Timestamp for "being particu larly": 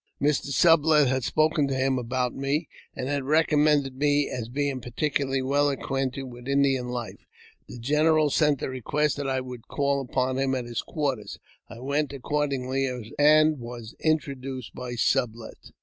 4.49-5.45